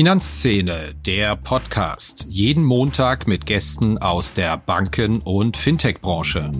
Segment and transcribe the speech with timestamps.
[0.00, 2.24] Finanzszene, der Podcast.
[2.26, 6.50] Jeden Montag mit Gästen aus der Banken- und Fintech-Branche.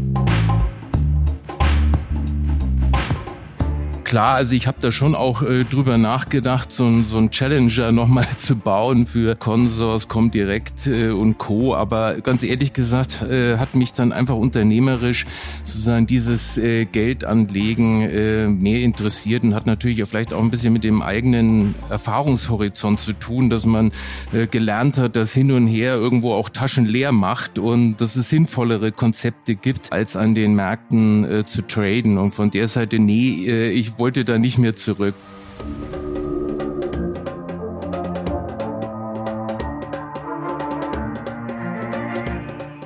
[4.10, 8.26] Klar, also ich habe da schon auch äh, drüber nachgedacht, so, so ein Challenger nochmal
[8.36, 11.76] zu bauen für Consors, Comdirect äh, und Co.
[11.76, 15.26] Aber ganz ehrlich gesagt äh, hat mich dann einfach unternehmerisch
[15.62, 20.72] sozusagen dieses äh, Geldanlegen äh, mehr interessiert und hat natürlich auch vielleicht auch ein bisschen
[20.72, 23.92] mit dem eigenen Erfahrungshorizont zu tun, dass man
[24.32, 28.28] äh, gelernt hat, dass hin und her irgendwo auch Taschen leer macht und dass es
[28.28, 32.18] sinnvollere Konzepte gibt, als an den Märkten äh, zu traden.
[32.18, 35.14] Und von der Seite, nee, äh, ich wollte da nicht mehr zurück.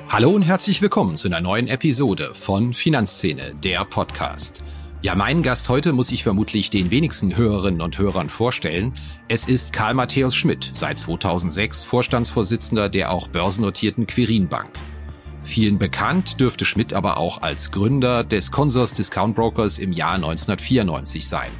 [0.09, 4.61] Hallo und herzlich willkommen zu einer neuen Episode von Finanzszene, der Podcast.
[5.01, 8.93] Ja, meinen Gast heute muss ich vermutlich den wenigsten Hörerinnen und Hörern vorstellen.
[9.27, 14.71] Es ist Karl Matthäus Schmidt, seit 2006 Vorstandsvorsitzender der auch börsennotierten Quirin Bank.
[15.45, 21.27] Vielen bekannt dürfte Schmidt aber auch als Gründer des Consors Discount Brokers im Jahr 1994
[21.27, 21.51] sein.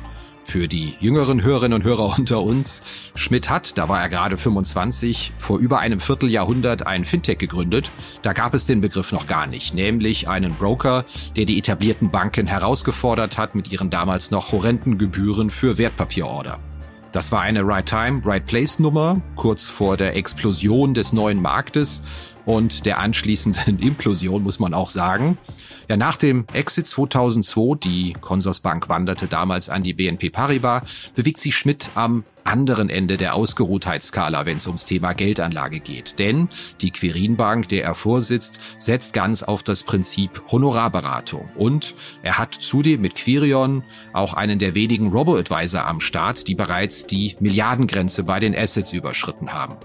[0.44, 2.82] Für die jüngeren Hörerinnen und Hörer unter uns,
[3.14, 7.92] Schmidt hat, da war er gerade 25, vor über einem Vierteljahrhundert ein Fintech gegründet.
[8.24, 12.48] Da gab es den Begriff noch gar nicht, nämlich einen Broker, der die etablierten Banken
[12.48, 16.60] herausgefordert hat mit ihren damals noch horrenden Gebühren für Wertpapierorder.
[17.12, 22.02] Das war eine Right Time, Right Place Nummer, kurz vor der Explosion des neuen Marktes
[22.46, 25.38] und der anschließenden Implosion, muss man auch sagen.
[25.90, 30.84] Ja, nach dem Exit 2002, die Consorsbank wanderte damals an die BNP Paribas,
[31.16, 36.20] bewegt sich Schmidt am anderen Ende der Ausgeruhtheitsskala, wenn es ums Thema Geldanlage geht.
[36.20, 36.48] Denn
[36.82, 41.50] die Quirinbank, der er vorsitzt, setzt ganz auf das Prinzip Honorarberatung.
[41.56, 47.08] Und er hat zudem mit Quirion auch einen der wenigen Robo-Advisor am Start, die bereits
[47.08, 49.76] die Milliardengrenze bei den Assets überschritten haben.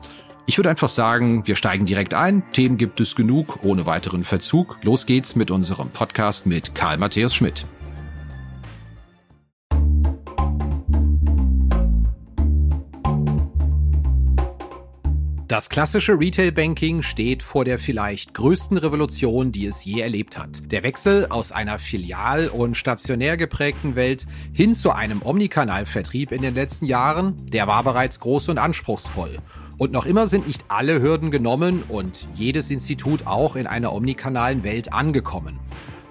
[0.46, 2.42] Ich würde einfach sagen, wir steigen direkt ein.
[2.52, 4.78] Themen gibt es genug, ohne weiteren Verzug.
[4.82, 7.66] Los geht's mit unserem Podcast mit Karl Matthäus Schmidt.
[15.50, 20.70] Das klassische Retail Banking steht vor der vielleicht größten Revolution, die es je erlebt hat.
[20.70, 26.54] Der Wechsel aus einer filial- und stationär geprägten Welt hin zu einem Omnikanalvertrieb in den
[26.54, 29.38] letzten Jahren, der war bereits groß und anspruchsvoll.
[29.80, 34.62] Und noch immer sind nicht alle Hürden genommen und jedes Institut auch in einer omnikanalen
[34.62, 35.58] Welt angekommen.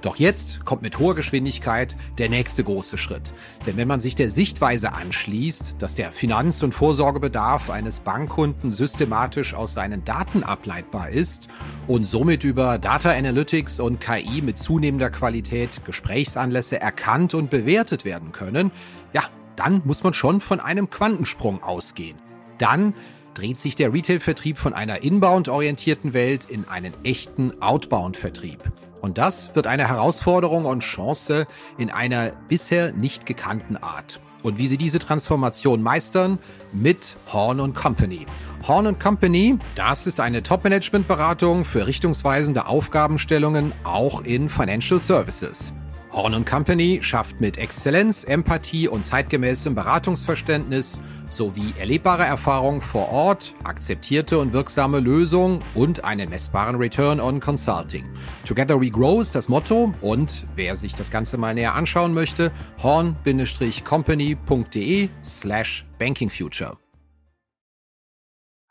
[0.02, 3.32] Doch jetzt kommt mit hoher Geschwindigkeit der nächste große Schritt.
[3.68, 9.54] Denn wenn man sich der Sichtweise anschließt, dass der Finanz- und Vorsorgebedarf eines Bankkunden systematisch
[9.54, 11.48] aus seinen Daten ableitbar ist
[11.86, 18.32] und somit über Data Analytics und KI mit zunehmender Qualität Gesprächsanlässe erkannt und bewertet werden
[18.32, 18.72] können,
[19.14, 19.22] ja,
[19.56, 22.18] dann muss man schon von einem Quantensprung ausgehen.
[22.58, 22.96] Dann
[23.40, 28.60] dreht sich der Retail-Vertrieb von einer inbound-orientierten Welt in einen echten Outbound-Vertrieb.
[29.00, 31.48] Und das wird eine Herausforderung und Chance
[31.78, 34.20] in einer bisher nicht gekannten Art.
[34.44, 36.38] Und wie sie diese Transformation meistern?
[36.74, 38.26] Mit Horn Company.
[38.68, 45.72] Horn Company, das ist eine Top-Management-Beratung für richtungsweisende Aufgabenstellungen auch in Financial Services.
[46.12, 51.00] Horn Company schafft mit Exzellenz, Empathie und zeitgemäßem Beratungsverständnis
[51.30, 58.10] sowie erlebbare Erfahrung vor Ort, akzeptierte und wirksame Lösungen und einen messbaren Return on Consulting.
[58.46, 62.52] Together we grow ist das Motto und wer sich das Ganze mal näher anschauen möchte,
[62.82, 66.76] horn-company.de slash bankingfuture.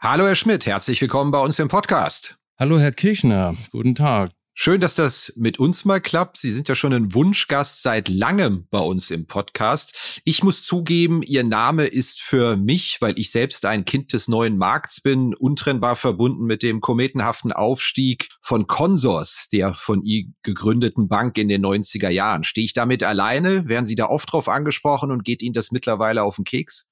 [0.01, 2.37] Hallo Herr Schmidt, herzlich willkommen bei uns im Podcast.
[2.59, 4.31] Hallo Herr Kirchner, guten Tag.
[4.61, 6.37] Schön, dass das mit uns mal klappt.
[6.37, 10.21] Sie sind ja schon ein Wunschgast seit langem bei uns im Podcast.
[10.25, 14.59] Ich muss zugeben, Ihr Name ist für mich, weil ich selbst ein Kind des neuen
[14.59, 21.39] Markts bin, untrennbar verbunden mit dem kometenhaften Aufstieg von Consors, der von ihr gegründeten Bank
[21.39, 22.43] in den 90er Jahren.
[22.43, 23.69] Stehe ich damit alleine?
[23.69, 26.88] Werden Sie da oft drauf angesprochen und geht Ihnen das mittlerweile auf den Keks?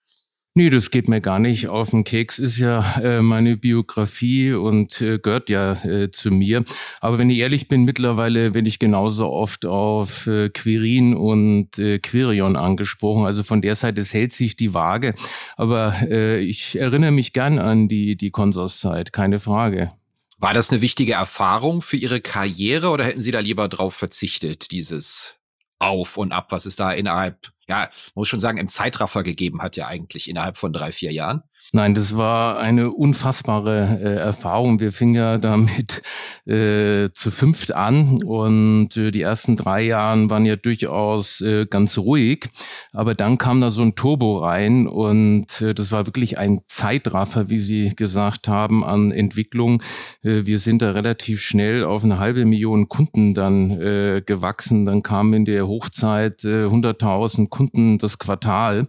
[0.59, 2.39] Nee, das geht mir gar nicht auf den Keks.
[2.39, 6.65] Ist ja äh, meine Biografie und äh, gehört ja äh, zu mir.
[7.03, 11.99] Aber wenn ich ehrlich bin, mittlerweile werde ich genauso oft auf äh, Quirin und äh,
[11.99, 13.27] Quirion angesprochen.
[13.27, 15.15] Also von der Seite es hält sich die Waage.
[15.59, 19.93] Aber äh, ich erinnere mich gern an die, die Konsorszeit, keine Frage.
[20.39, 24.71] War das eine wichtige Erfahrung für Ihre Karriere oder hätten Sie da lieber drauf verzichtet,
[24.71, 25.37] dieses
[25.79, 29.77] Auf und Ab, was es da innerhalb ja, muss schon sagen, im Zeitraffer gegeben hat
[29.77, 31.43] ja eigentlich innerhalb von drei, vier Jahren.
[31.73, 34.79] Nein, das war eine unfassbare äh, Erfahrung.
[34.79, 36.01] Wir fingen ja da mit
[36.47, 41.99] äh, zu fünft an und äh, die ersten drei Jahren waren ja durchaus äh, ganz
[41.99, 42.51] ruhig,
[42.93, 47.51] aber dann kam da so ein Turbo rein und äh, das war wirklich ein Zeitraffer,
[47.51, 49.83] wie Sie gesagt haben, an Entwicklung.
[50.23, 54.87] Äh, wir sind da relativ schnell auf eine halbe Million Kunden dann äh, gewachsen.
[54.87, 58.87] Dann kamen in der Hochzeit äh, 100.000 Kunden das Quartal.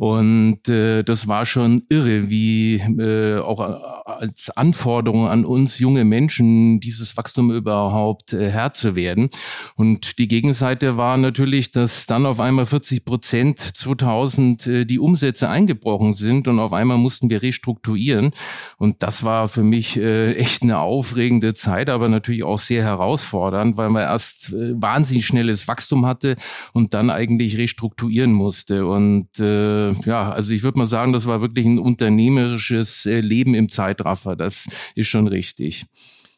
[0.00, 3.60] Und äh, das war schon irre, wie äh, auch
[4.06, 9.28] als Anforderung an uns junge Menschen dieses Wachstum überhaupt äh, Herr zu werden.
[9.76, 15.50] Und die Gegenseite war natürlich, dass dann auf einmal 40 Prozent 2000 äh, die Umsätze
[15.50, 18.30] eingebrochen sind und auf einmal mussten wir restrukturieren.
[18.78, 23.76] Und das war für mich äh, echt eine aufregende Zeit, aber natürlich auch sehr herausfordernd,
[23.76, 26.36] weil man erst äh, wahnsinnig schnelles Wachstum hatte
[26.72, 28.86] und dann eigentlich restrukturieren musste.
[28.86, 33.54] Und äh, ja, also ich würde mal sagen, das war wirklich ein unternehmerisches äh, Leben
[33.54, 34.36] im Zeitraffer.
[34.36, 35.86] Das ist schon richtig.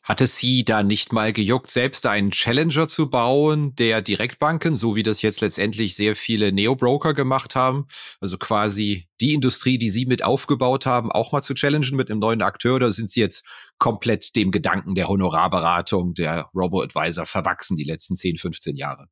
[0.02, 4.96] Hat es Sie da nicht mal gejuckt, selbst einen Challenger zu bauen, der Direktbanken, so
[4.96, 7.86] wie das jetzt letztendlich sehr viele Neo-Broker gemacht haben,
[8.20, 12.18] also quasi die Industrie, die Sie mit aufgebaut haben, auch mal zu challengen mit einem
[12.18, 13.46] neuen Akteur, oder sind Sie jetzt
[13.78, 19.06] komplett dem Gedanken der Honorarberatung, der Robo-Advisor verwachsen die letzten 10, 15 Jahre?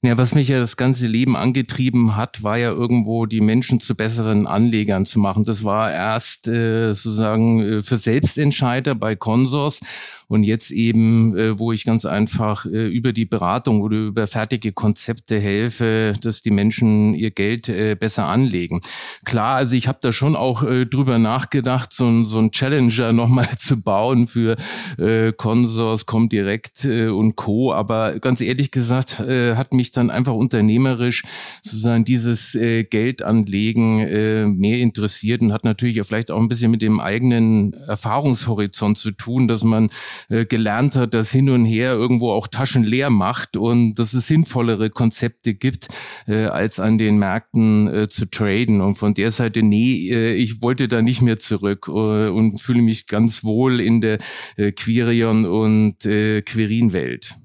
[0.00, 3.96] Ja, was mich ja das ganze Leben angetrieben hat, war ja irgendwo die Menschen zu
[3.96, 5.42] besseren Anlegern zu machen.
[5.42, 9.80] Das war erst äh, sozusagen äh, für Selbstentscheider bei Consors
[10.28, 14.72] und jetzt eben, äh, wo ich ganz einfach äh, über die Beratung oder über fertige
[14.72, 18.82] Konzepte helfe, dass die Menschen ihr Geld äh, besser anlegen.
[19.24, 23.12] Klar, also ich habe da schon auch äh, drüber nachgedacht, so, ein so ein Challenger
[23.14, 24.56] nochmal zu bauen für
[24.98, 27.72] äh, Consors, Comdirect äh, und Co.
[27.72, 31.22] Aber ganz ehrlich gesagt, äh, hat mich dann einfach unternehmerisch
[31.62, 36.70] sozusagen dieses äh, Geldanlegen äh, mehr interessiert und hat natürlich auch vielleicht auch ein bisschen
[36.70, 39.90] mit dem eigenen Erfahrungshorizont zu tun, dass man
[40.28, 44.26] äh, gelernt hat, dass hin und her irgendwo auch Taschen leer macht und dass es
[44.26, 45.88] sinnvollere Konzepte gibt,
[46.26, 48.80] äh, als an den Märkten äh, zu traden.
[48.80, 52.82] Und von der Seite, nee, äh, ich wollte da nicht mehr zurück äh, und fühle
[52.82, 54.18] mich ganz wohl in der
[54.56, 57.36] äh, Quirion und äh, Quirin-Welt.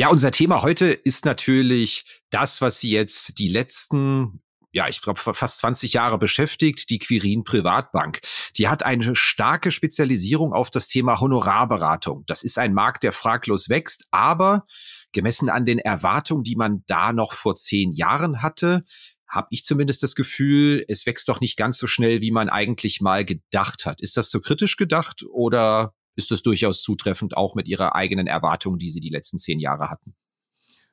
[0.00, 4.40] Ja, unser Thema heute ist natürlich das, was Sie jetzt die letzten
[4.72, 8.20] ja, ich glaube, fast 20 Jahre beschäftigt, die Quirin Privatbank.
[8.56, 12.24] Die hat eine starke Spezialisierung auf das Thema Honorarberatung.
[12.26, 14.64] Das ist ein Markt, der fraglos wächst, aber
[15.12, 18.84] gemessen an den Erwartungen, die man da noch vor zehn Jahren hatte,
[19.28, 23.02] habe ich zumindest das Gefühl, es wächst doch nicht ganz so schnell, wie man eigentlich
[23.02, 24.00] mal gedacht hat.
[24.00, 28.78] Ist das so kritisch gedacht oder ist das durchaus zutreffend auch mit Ihrer eigenen Erwartung,
[28.78, 30.14] die Sie die letzten zehn Jahre hatten?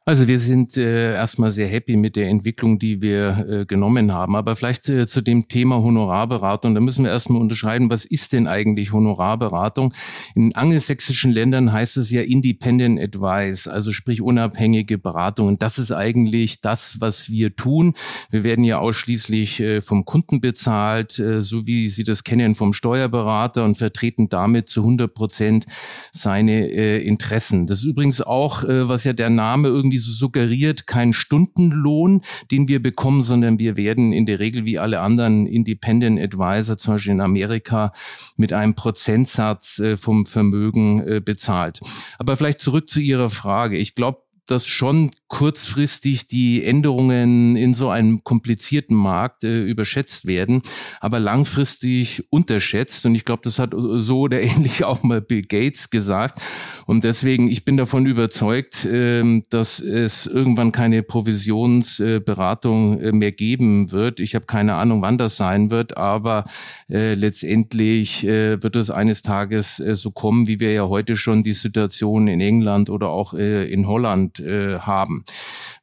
[0.07, 4.37] Also wir sind äh, erstmal sehr happy mit der Entwicklung, die wir äh, genommen haben.
[4.37, 6.73] Aber vielleicht äh, zu dem Thema Honorarberatung.
[6.75, 9.93] Da müssen wir erstmal unterscheiden, was ist denn eigentlich Honorarberatung?
[10.33, 15.49] In angelsächsischen Ländern heißt es ja Independent Advice, also sprich unabhängige Beratung.
[15.49, 17.93] Und das ist eigentlich das, was wir tun.
[18.29, 22.71] Wir werden ja ausschließlich äh, vom Kunden bezahlt, äh, so wie Sie das kennen vom
[22.71, 25.65] Steuerberater und vertreten damit zu 100 Prozent
[26.13, 27.67] seine äh, Interessen.
[27.67, 32.21] Das ist übrigens auch, äh, was ja der Name irgendwie irgendwie so suggeriert, kein Stundenlohn,
[32.51, 36.95] den wir bekommen, sondern wir werden in der Regel wie alle anderen Independent Advisor, zum
[36.95, 37.91] Beispiel in Amerika,
[38.37, 41.81] mit einem Prozentsatz äh, vom Vermögen äh, bezahlt.
[42.19, 43.77] Aber vielleicht zurück zu Ihrer Frage.
[43.77, 50.61] Ich glaube, dass schon kurzfristig die Änderungen in so einem komplizierten Markt äh, überschätzt werden,
[50.99, 53.05] aber langfristig unterschätzt.
[53.05, 56.39] Und ich glaube, das hat so oder ähnlich auch mal Bill Gates gesagt.
[56.85, 63.91] Und deswegen, ich bin davon überzeugt, äh, dass es irgendwann keine Provisionsberatung äh, mehr geben
[63.91, 64.19] wird.
[64.19, 66.45] Ich habe keine Ahnung, wann das sein wird, aber
[66.89, 71.43] äh, letztendlich äh, wird es eines Tages äh, so kommen, wie wir ja heute schon
[71.43, 75.25] die Situation in England oder auch in Holland haben haben.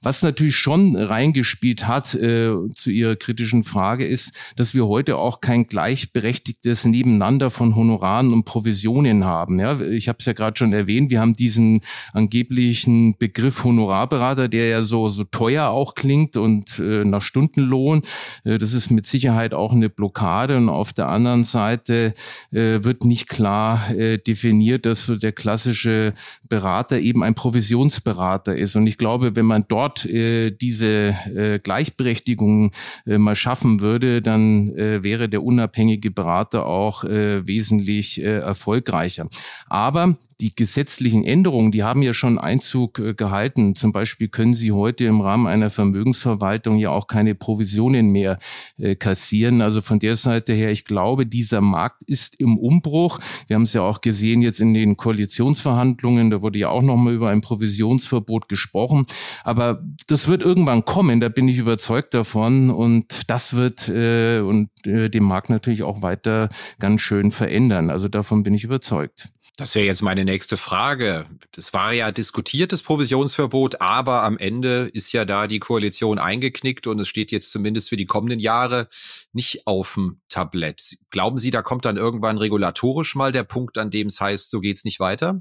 [0.03, 5.41] Was natürlich schon reingespielt hat äh, zu Ihrer kritischen Frage ist, dass wir heute auch
[5.41, 9.59] kein gleichberechtigtes Nebeneinander von Honoraren und Provisionen haben.
[9.59, 11.81] Ja, ich habe es ja gerade schon erwähnt, wir haben diesen
[12.12, 18.03] angeblichen Begriff Honorarberater, der ja so, so teuer auch klingt und äh, nach Stundenlohn.
[18.45, 20.57] Äh, das ist mit Sicherheit auch eine Blockade.
[20.57, 22.14] Und auf der anderen Seite
[22.53, 26.12] äh, wird nicht klar äh, definiert, dass so der klassische
[26.47, 28.76] Berater eben ein Provisionsberater ist.
[28.76, 32.73] Und ich glaube, glaube, wenn man dort äh, diese äh, Gleichberechtigung
[33.07, 39.28] äh, mal schaffen würde, dann äh, wäre der unabhängige Berater auch äh, wesentlich äh, erfolgreicher.
[39.66, 43.75] Aber die gesetzlichen Änderungen, die haben ja schon Einzug äh, gehalten.
[43.75, 48.38] Zum Beispiel können Sie heute im Rahmen einer Vermögensverwaltung ja auch keine Provisionen mehr
[48.78, 49.62] äh, kassieren.
[49.62, 53.21] Also von der Seite her, ich glaube, dieser Markt ist im Umbruch.
[53.47, 57.14] Wir haben es ja auch gesehen jetzt in den Koalitionsverhandlungen, da wurde ja auch nochmal
[57.14, 59.07] über ein Provisionsverbot gesprochen.
[59.42, 62.71] Aber das wird irgendwann kommen, da bin ich überzeugt davon.
[62.71, 67.90] Und das wird äh, und äh, den Markt natürlich auch weiter ganz schön verändern.
[67.90, 69.30] Also davon bin ich überzeugt.
[69.56, 71.26] Das wäre jetzt meine nächste Frage.
[71.52, 76.99] Das war ja diskutiertes Provisionsverbot, aber am Ende ist ja da die Koalition eingeknickt und
[76.99, 78.88] es steht jetzt zumindest für die kommenden Jahre
[79.33, 80.97] nicht auf dem Tablett.
[81.11, 84.59] Glauben Sie, da kommt dann irgendwann regulatorisch mal der Punkt, an dem es heißt, so
[84.59, 85.40] geht's nicht weiter?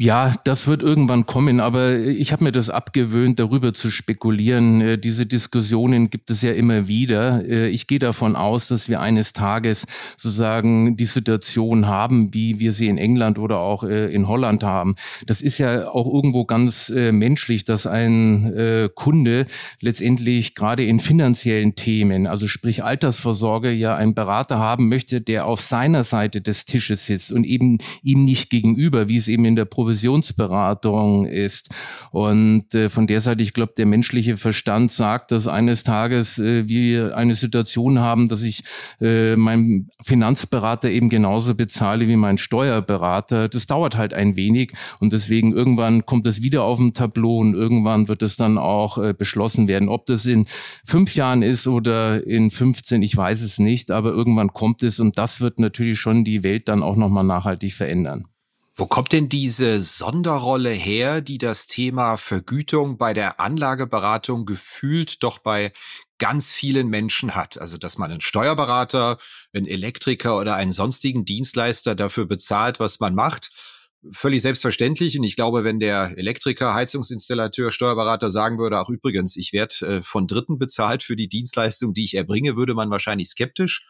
[0.00, 4.80] Ja, das wird irgendwann kommen, aber ich habe mir das abgewöhnt, darüber zu spekulieren.
[4.80, 7.44] Äh, diese Diskussionen gibt es ja immer wieder.
[7.44, 9.86] Äh, ich gehe davon aus, dass wir eines Tages
[10.16, 14.94] sozusagen die Situation haben, wie wir sie in England oder auch äh, in Holland haben.
[15.26, 19.46] Das ist ja auch irgendwo ganz menschlich, dass ein Kunde
[19.80, 25.60] letztendlich gerade in finanziellen Themen, also sprich Altersvorsorge, ja einen Berater haben möchte, der auf
[25.60, 29.64] seiner Seite des Tisches sitzt und eben ihm nicht gegenüber, wie es eben in der
[29.88, 31.70] Provisionsberatung ist.
[32.10, 36.68] Und äh, von der Seite, ich glaube, der menschliche Verstand sagt, dass eines Tages äh,
[36.68, 38.64] wir eine Situation haben, dass ich
[39.00, 43.48] äh, meinen Finanzberater eben genauso bezahle wie mein Steuerberater.
[43.48, 47.54] Das dauert halt ein wenig und deswegen irgendwann kommt es wieder auf dem Tableau und
[47.54, 49.88] irgendwann wird es dann auch äh, beschlossen werden.
[49.88, 50.44] Ob das in
[50.84, 55.16] fünf Jahren ist oder in 15, ich weiß es nicht, aber irgendwann kommt es und
[55.16, 58.26] das wird natürlich schon die Welt dann auch nochmal nachhaltig verändern.
[58.80, 65.40] Wo kommt denn diese Sonderrolle her, die das Thema Vergütung bei der Anlageberatung gefühlt doch
[65.40, 65.72] bei
[66.18, 67.60] ganz vielen Menschen hat?
[67.60, 69.18] Also, dass man einen Steuerberater,
[69.52, 73.50] einen Elektriker oder einen sonstigen Dienstleister dafür bezahlt, was man macht.
[74.12, 75.18] Völlig selbstverständlich.
[75.18, 80.02] Und ich glaube, wenn der Elektriker, Heizungsinstallateur, Steuerberater sagen würde, auch übrigens, ich werde äh,
[80.04, 83.88] von Dritten bezahlt für die Dienstleistung, die ich erbringe, würde man wahrscheinlich skeptisch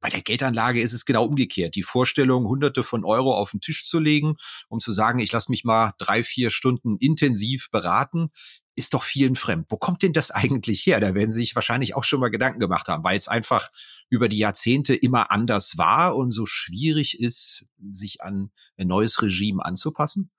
[0.00, 1.74] bei der Geldanlage ist es genau umgekehrt.
[1.74, 4.36] Die Vorstellung, hunderte von Euro auf den Tisch zu legen,
[4.68, 8.30] um zu sagen, ich lasse mich mal drei, vier Stunden intensiv beraten,
[8.76, 9.66] ist doch vielen fremd.
[9.70, 11.00] Wo kommt denn das eigentlich her?
[11.00, 13.70] Da werden Sie sich wahrscheinlich auch schon mal Gedanken gemacht haben, weil es einfach
[14.08, 19.64] über die Jahrzehnte immer anders war und so schwierig ist, sich an ein neues Regime
[19.64, 20.30] anzupassen?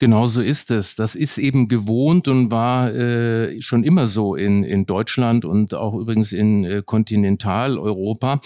[0.00, 0.94] Genau so ist es.
[0.94, 5.94] Das ist eben gewohnt und war äh, schon immer so in, in Deutschland und auch
[5.94, 8.40] übrigens in äh, Kontinentaleuropa.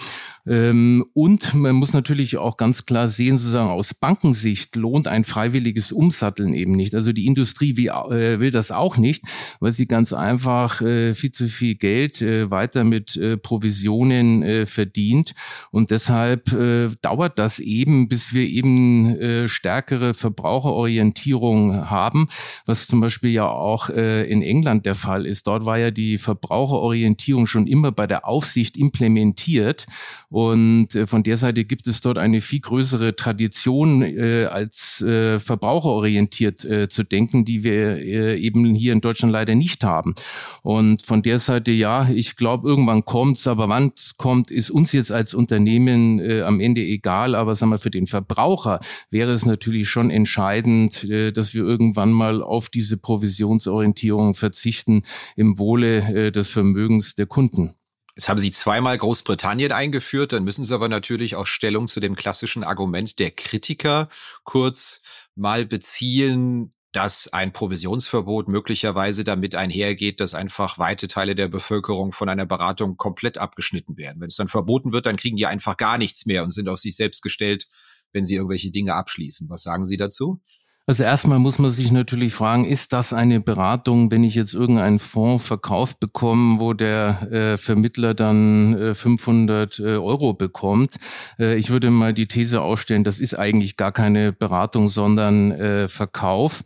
[0.47, 5.91] Ähm, und man muss natürlich auch ganz klar sehen, sozusagen aus Bankensicht lohnt ein freiwilliges
[5.91, 6.95] Umsatteln eben nicht.
[6.95, 9.23] Also die Industrie wie, äh, will das auch nicht,
[9.59, 14.65] weil sie ganz einfach äh, viel zu viel Geld äh, weiter mit äh, Provisionen äh,
[14.65, 15.35] verdient.
[15.69, 22.27] Und deshalb äh, dauert das eben, bis wir eben äh, stärkere Verbraucherorientierung Regulierung haben,
[22.65, 25.47] was zum Beispiel ja auch äh, in England der Fall ist.
[25.47, 29.85] Dort war ja die Verbraucherorientierung schon immer bei der Aufsicht implementiert
[30.29, 35.39] und äh, von der Seite gibt es dort eine viel größere Tradition äh, als äh,
[35.39, 40.15] verbraucherorientiert äh, zu denken, die wir äh, eben hier in Deutschland leider nicht haben.
[40.61, 45.11] Und von der Seite ja, ich glaube, irgendwann kommt's, aber wann kommt, ist uns jetzt
[45.11, 47.35] als Unternehmen äh, am Ende egal.
[47.35, 52.11] Aber sagen wir, für den Verbraucher wäre es natürlich schon entscheidend, äh, dass wir irgendwann
[52.11, 55.03] mal auf diese Provisionsorientierung verzichten
[55.35, 57.75] im Wohle äh, des Vermögens der Kunden.
[58.15, 62.15] Jetzt haben Sie zweimal Großbritannien eingeführt, dann müssen Sie aber natürlich auch Stellung zu dem
[62.15, 64.07] klassischen Argument der Kritiker
[64.43, 65.01] kurz
[65.35, 72.29] mal beziehen, dass ein Provisionsverbot möglicherweise damit einhergeht, dass einfach weite Teile der Bevölkerung von
[72.29, 74.21] einer Beratung komplett abgeschnitten werden.
[74.21, 76.79] Wenn es dann verboten wird, dann kriegen die einfach gar nichts mehr und sind auf
[76.79, 77.67] sich selbst gestellt,
[78.11, 79.49] wenn sie irgendwelche Dinge abschließen.
[79.49, 80.39] Was sagen Sie dazu?
[80.85, 84.99] Also erstmal muss man sich natürlich fragen, ist das eine Beratung, wenn ich jetzt irgendeinen
[84.99, 90.95] Fonds verkauft bekomme, wo der äh, Vermittler dann äh, 500 äh, Euro bekommt?
[91.39, 95.87] Äh, ich würde mal die These ausstellen, das ist eigentlich gar keine Beratung, sondern äh,
[95.87, 96.65] Verkauf.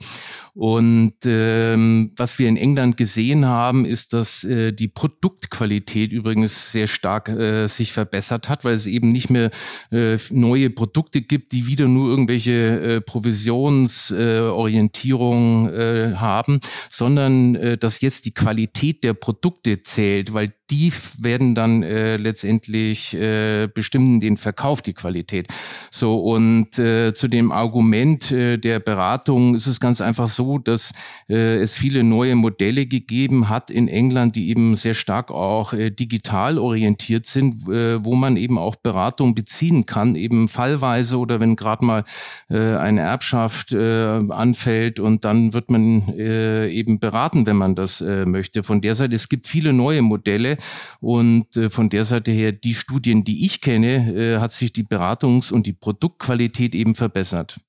[0.58, 6.88] Und ähm, was wir in England gesehen haben, ist, dass äh, die Produktqualität übrigens sehr
[6.88, 9.52] stark äh, sich verbessert hat, weil es eben nicht mehr
[9.92, 16.60] äh, neue Produkte gibt, die wieder nur irgendwelche äh, Provisionsorientierung äh, äh, haben,
[16.90, 23.14] sondern äh, dass jetzt die Qualität der Produkte zählt, weil die werden dann äh, letztendlich
[23.14, 25.48] äh, bestimmen den Verkauf, die Qualität.
[25.92, 30.92] So und äh, zu dem Argument äh, der Beratung ist es ganz einfach so, dass
[31.30, 35.90] äh, es viele neue Modelle gegeben hat in England, die eben sehr stark auch äh,
[35.90, 41.56] digital orientiert sind, äh, wo man eben auch Beratung beziehen kann, eben fallweise oder wenn
[41.56, 42.04] gerade mal
[42.50, 48.02] äh, eine Erbschaft äh, anfällt und dann wird man äh, eben beraten, wenn man das
[48.02, 48.64] äh, möchte.
[48.64, 50.57] Von der Seite, es gibt viele neue Modelle
[51.02, 54.84] und äh, von der Seite her, die Studien, die ich kenne, äh, hat sich die
[54.84, 57.60] Beratungs- und die Produktqualität eben verbessert.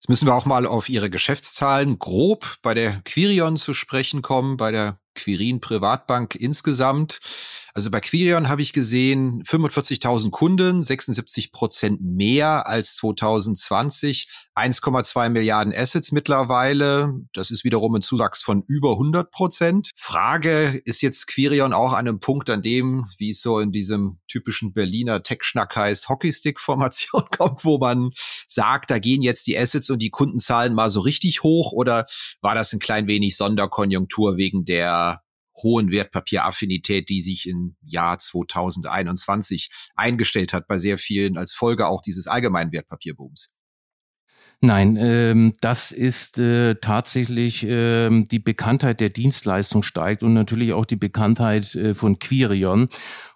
[0.00, 4.56] Jetzt müssen wir auch mal auf Ihre Geschäftszahlen grob bei der Quirion zu sprechen kommen,
[4.56, 7.20] bei der Quirin Privatbank insgesamt.
[7.74, 15.72] Also bei Quirion habe ich gesehen 45.000 Kunden, 76 Prozent mehr als 2020, 1,2 Milliarden
[15.74, 17.12] Assets mittlerweile.
[17.32, 19.90] Das ist wiederum ein Zuwachs von über 100 Prozent.
[19.96, 24.18] Frage, ist jetzt Quirion auch an einem Punkt, an dem, wie es so in diesem
[24.28, 28.10] typischen Berliner Tech-Schnack heißt, Hockeystick-Formation kommt, wo man
[28.46, 32.06] sagt, da gehen jetzt die Assets und die Kundenzahlen mal so richtig hoch oder
[32.40, 35.22] war das ein klein wenig Sonderkonjunktur wegen der
[35.56, 42.02] hohen Wertpapieraffinität, die sich im Jahr 2021 eingestellt hat bei sehr vielen als Folge auch
[42.02, 43.54] dieses allgemeinen Wertpapierbooms.
[44.62, 50.84] Nein, ähm, das ist äh, tatsächlich ähm, die Bekanntheit der Dienstleistung steigt und natürlich auch
[50.84, 52.90] die Bekanntheit äh, von Quirion.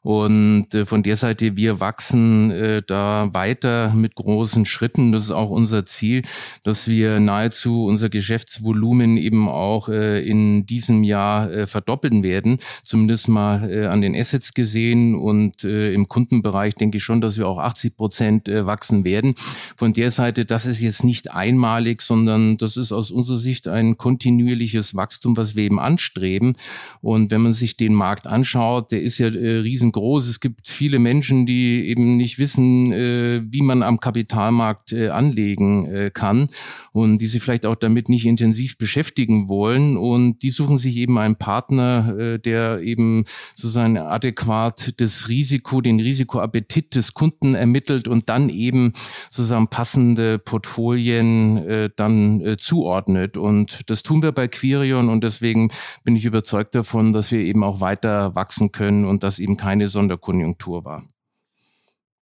[0.05, 5.13] Und äh, von der Seite, wir wachsen äh, da weiter mit großen Schritten.
[5.13, 6.21] Das ist auch unser Ziel,
[6.63, 13.89] dass wir nahezu unser Geschäftsvolumen eben auch äh, in diesem Jahr verdoppeln werden, zumindest mal
[13.89, 15.15] an den Assets gesehen.
[15.15, 19.35] Und im Kundenbereich denke ich schon, dass wir auch 80 Prozent wachsen werden.
[19.77, 23.97] Von der Seite, das ist jetzt nicht einmalig, sondern das ist aus unserer Sicht ein
[23.97, 26.57] kontinuierliches Wachstum, was wir eben anstreben.
[27.01, 30.29] Und wenn man sich den Markt anschaut, der ist ja äh, riesen groß.
[30.29, 35.87] Es gibt viele Menschen, die eben nicht wissen, äh, wie man am Kapitalmarkt äh, anlegen
[35.87, 36.49] äh, kann
[36.93, 39.97] und die sich vielleicht auch damit nicht intensiv beschäftigen wollen.
[39.97, 43.25] Und die suchen sich eben einen Partner, äh, der eben
[43.57, 48.93] sozusagen adäquat das Risiko, den Risikoappetit des Kunden ermittelt und dann eben
[49.31, 53.37] sozusagen passende Portfolien äh, dann äh, zuordnet.
[53.37, 55.71] Und das tun wir bei Quirion und deswegen
[56.03, 59.84] bin ich überzeugt davon, dass wir eben auch weiter wachsen können und dass eben keine
[59.89, 61.05] Sonderkonjunktur war.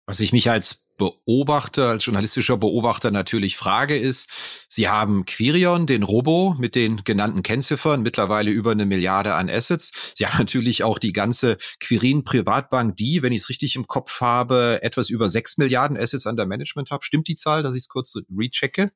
[0.07, 4.29] Was ich mich als Beobachter, als journalistischer Beobachter natürlich frage ist,
[4.69, 10.13] Sie haben Quirion, den Robo mit den genannten Kennziffern, mittlerweile über eine Milliarde an Assets.
[10.15, 14.21] Sie haben natürlich auch die ganze Quirin Privatbank, die, wenn ich es richtig im Kopf
[14.21, 17.03] habe, etwas über sechs Milliarden Assets an der Management hat.
[17.03, 18.91] Stimmt die Zahl, dass ich es kurz rechecke?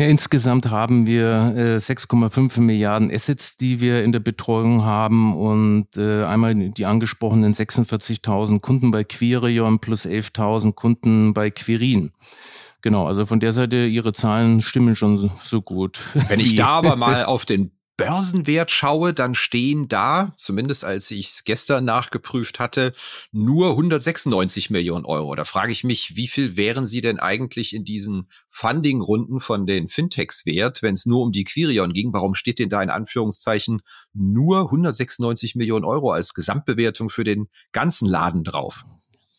[0.00, 5.88] Ja, insgesamt haben wir äh, 6,5 Milliarden Assets, die wir in der Betreuung haben und
[5.98, 12.12] äh, einmal die angesprochenen 46.000 Kunden bei Quirion plus 11.000 Kunden bei Quirin.
[12.80, 16.00] Genau, also von der Seite, Ihre Zahlen stimmen schon so, so gut.
[16.28, 21.28] Wenn ich da aber mal auf den Börsenwert schaue, dann stehen da, zumindest als ich
[21.28, 22.94] es gestern nachgeprüft hatte,
[23.30, 25.34] nur 196 Millionen Euro.
[25.34, 29.88] Da frage ich mich, wie viel wären sie denn eigentlich in diesen Funding-Runden von den
[29.88, 32.12] Fintechs wert, wenn es nur um die Quirion ging?
[32.12, 33.82] Warum steht denn da in Anführungszeichen
[34.14, 38.84] nur 196 Millionen Euro als Gesamtbewertung für den ganzen Laden drauf?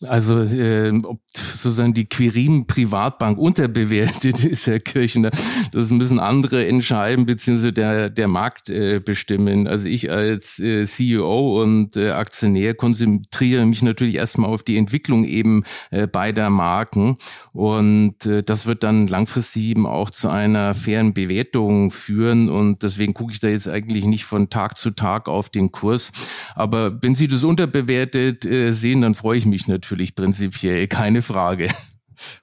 [0.08, 5.30] Also äh, ob sozusagen die Quirin Privatbank unterbewertet ist, Herr Kirchner,
[5.72, 9.68] das müssen andere entscheiden, beziehungsweise der, der Markt äh, bestimmen.
[9.68, 15.24] Also ich als äh, CEO und äh, Aktionär konzentriere mich natürlich erstmal auf die Entwicklung
[15.24, 17.18] eben äh, beider Marken.
[17.54, 22.50] Und äh, das wird dann langfristig eben auch zu einer fairen Bewertung führen.
[22.50, 26.12] Und deswegen gucke ich da jetzt eigentlich nicht von Tag zu Tag auf den Kurs.
[26.56, 31.22] Aber wenn Sie das unterbewertet äh, sehen, dann freue ich mich natürlich natürlich prinzipiell, keine
[31.22, 31.68] Frage.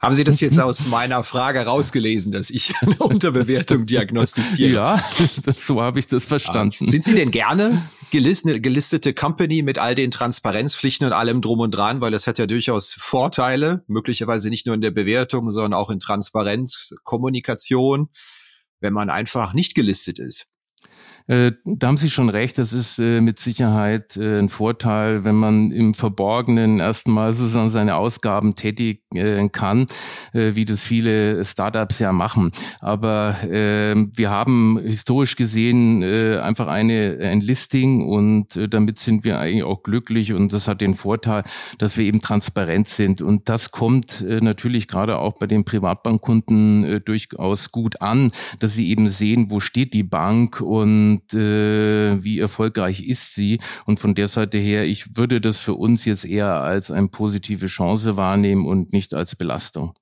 [0.01, 4.71] Haben Sie das jetzt aus meiner Frage rausgelesen, dass ich eine Unterbewertung diagnostiziere?
[4.71, 5.05] Ja,
[5.45, 6.85] das, so habe ich das verstanden.
[6.85, 11.71] Sind Sie denn gerne gelistete, gelistete Company mit all den Transparenzpflichten und allem drum und
[11.71, 15.89] dran, weil das hat ja durchaus Vorteile, möglicherweise nicht nur in der Bewertung, sondern auch
[15.89, 18.11] in Transparenz, Kommunikation,
[18.81, 20.51] wenn man einfach nicht gelistet ist.
[21.29, 25.35] Äh, da haben Sie schon recht, das ist äh, mit Sicherheit äh, ein Vorteil, wenn
[25.35, 29.87] man im Verborgenen erstmal sozusagen seine Ausgaben tätigen äh, kann,
[30.33, 32.51] äh, wie das viele Startups ja machen.
[32.81, 39.65] Aber äh, wir haben historisch gesehen einfach eine, ein Listing und damit sind wir eigentlich
[39.65, 41.43] auch glücklich und das hat den Vorteil,
[41.77, 43.21] dass wir eben transparent sind.
[43.21, 49.09] Und das kommt natürlich gerade auch bei den Privatbankkunden durchaus gut an, dass sie eben
[49.09, 53.61] sehen, wo steht die Bank und und äh, wie erfolgreich ist sie.
[53.87, 57.67] Und von der Seite her, ich würde das für uns jetzt eher als eine positive
[57.67, 59.95] Chance wahrnehmen und nicht als Belastung.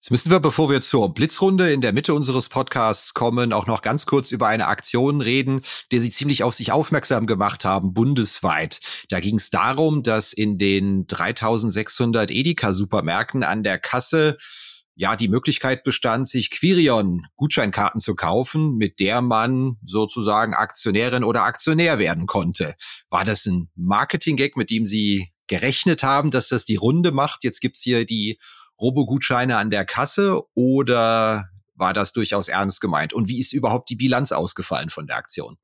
[0.00, 3.80] Jetzt müssen wir, bevor wir zur Blitzrunde in der Mitte unseres Podcasts kommen, auch noch
[3.80, 8.80] ganz kurz über eine Aktion reden, die Sie ziemlich auf sich aufmerksam gemacht haben, bundesweit.
[9.08, 14.36] Da ging es darum, dass in den 3600 Edeka-Supermärkten an der Kasse
[14.96, 21.42] ja die Möglichkeit bestand, sich Quirion Gutscheinkarten zu kaufen, mit der man sozusagen Aktionärin oder
[21.42, 22.74] Aktionär werden konnte.
[23.10, 27.44] War das ein Marketing-Gag, mit dem Sie gerechnet haben, dass das die Runde macht?
[27.44, 28.38] Jetzt gibt's hier die
[28.80, 33.12] Robo-Gutscheine an der Kasse oder war das durchaus ernst gemeint?
[33.12, 35.56] Und wie ist überhaupt die Bilanz ausgefallen von der Aktion?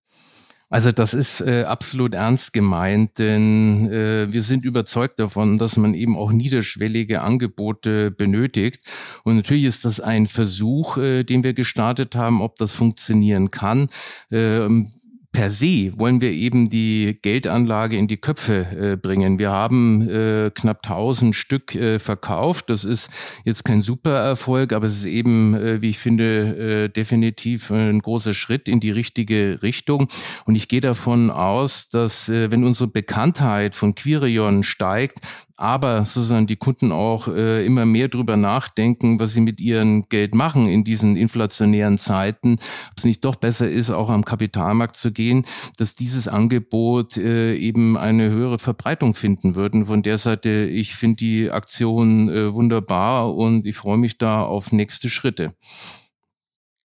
[0.70, 5.94] Also das ist äh, absolut ernst gemeint, denn äh, wir sind überzeugt davon, dass man
[5.94, 8.80] eben auch niederschwellige Angebote benötigt.
[9.24, 13.88] Und natürlich ist das ein Versuch, äh, den wir gestartet haben, ob das funktionieren kann.
[14.30, 14.92] Ähm,
[15.32, 19.38] per se wollen wir eben die Geldanlage in die Köpfe äh, bringen.
[19.38, 22.68] Wir haben äh, knapp 1000 Stück äh, verkauft.
[22.68, 23.10] Das ist
[23.44, 28.34] jetzt kein Supererfolg, aber es ist eben, äh, wie ich finde, äh, definitiv ein großer
[28.34, 30.08] Schritt in die richtige Richtung.
[30.46, 35.20] Und ich gehe davon aus, dass äh, wenn unsere Bekanntheit von Quirion steigt,
[35.60, 40.34] aber sozusagen die Kunden auch äh, immer mehr drüber nachdenken, was sie mit ihrem Geld
[40.34, 42.54] machen in diesen inflationären Zeiten,
[42.90, 45.44] ob es nicht doch besser ist, auch am Kapitalmarkt zu gehen,
[45.76, 49.86] dass dieses Angebot äh, eben eine höhere Verbreitung finden würden.
[49.86, 54.72] Von der Seite, ich finde die Aktion äh, wunderbar und ich freue mich da auf
[54.72, 55.54] nächste Schritte.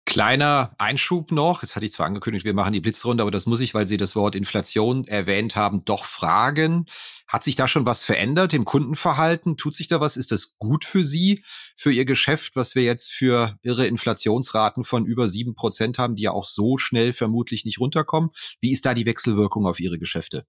[0.04, 1.62] Kleiner Einschub noch.
[1.62, 3.96] Jetzt hatte ich zwar angekündigt, wir machen die Blitzrunde, aber das muss ich, weil Sie
[3.96, 6.86] das Wort Inflation erwähnt haben, doch fragen.
[7.32, 9.56] Hat sich da schon was verändert im Kundenverhalten?
[9.56, 10.18] Tut sich da was?
[10.18, 11.42] Ist das gut für Sie,
[11.76, 16.24] für Ihr Geschäft, was wir jetzt für irre Inflationsraten von über sieben Prozent haben, die
[16.24, 18.32] ja auch so schnell vermutlich nicht runterkommen?
[18.60, 20.44] Wie ist da die Wechselwirkung auf Ihre Geschäfte?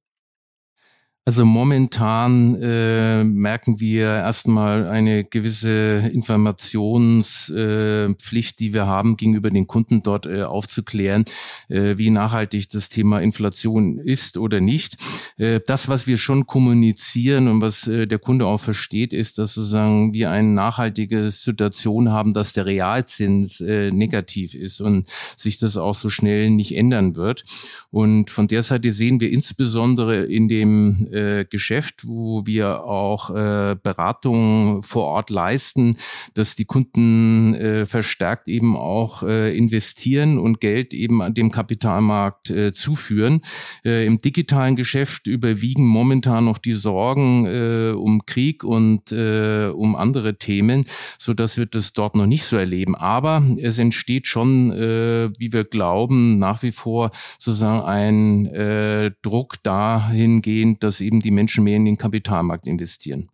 [1.25, 9.65] Also momentan äh, merken wir erstmal eine gewisse Informationspflicht, äh, die wir haben, gegenüber den
[9.65, 11.23] Kunden dort äh, aufzuklären,
[11.69, 14.97] äh, wie nachhaltig das Thema Inflation ist oder nicht.
[15.37, 19.53] Äh, das, was wir schon kommunizieren und was äh, der Kunde auch versteht, ist, dass
[19.53, 25.07] sozusagen wir eine nachhaltige Situation haben, dass der Realzins äh, negativ ist und
[25.37, 27.45] sich das auch so schnell nicht ändern wird.
[27.91, 33.75] Und von der Seite sehen wir insbesondere in dem äh, Geschäft, wo wir auch äh,
[33.81, 35.97] Beratung vor Ort leisten,
[36.33, 42.49] dass die Kunden äh, verstärkt eben auch äh, investieren und Geld eben an dem Kapitalmarkt
[42.49, 43.41] äh, zuführen.
[43.85, 49.95] Äh, Im digitalen Geschäft überwiegen momentan noch die Sorgen äh, um Krieg und äh, um
[49.95, 50.85] andere Themen,
[51.17, 52.95] so dass wir das dort noch nicht so erleben.
[52.95, 59.61] Aber es entsteht schon, äh, wie wir glauben, nach wie vor sozusagen ein äh, Druck
[59.63, 63.29] dahingehend, dass eben die Menschen mehr in den Kapitalmarkt investieren.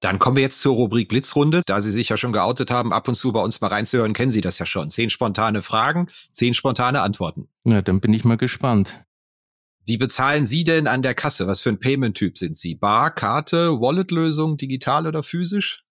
[0.00, 1.62] Dann kommen wir jetzt zur Rubrik Blitzrunde.
[1.64, 4.32] Da Sie sich ja schon geoutet haben, ab und zu bei uns mal reinzuhören, kennen
[4.32, 4.90] Sie das ja schon.
[4.90, 7.48] Zehn spontane Fragen, zehn spontane Antworten.
[7.62, 9.04] Na, dann bin ich mal gespannt.
[9.86, 11.46] Wie bezahlen Sie denn an der Kasse?
[11.46, 12.74] Was für ein Payment-Typ sind Sie?
[12.74, 15.84] Bar, Karte, Wallet-Lösung, digital oder physisch?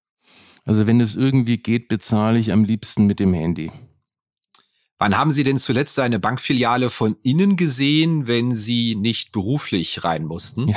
[0.66, 3.72] Also wenn es irgendwie geht, bezahle ich am liebsten mit dem Handy.
[5.02, 10.26] Wann haben Sie denn zuletzt eine Bankfiliale von innen gesehen, wenn Sie nicht beruflich rein
[10.26, 10.76] mussten?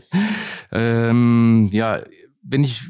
[0.72, 2.02] ähm, ja,
[2.42, 2.82] wenn ich